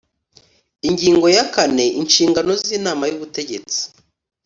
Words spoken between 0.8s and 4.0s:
Ingingo ya kane Inshingano z Inama y Ubutegetsi